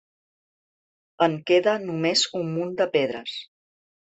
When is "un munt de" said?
2.41-2.89